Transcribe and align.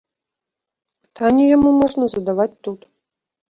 Пытанні 1.03 1.45
яму 1.57 1.69
можна 1.83 2.03
задаваць 2.17 2.51
тут. 2.69 2.79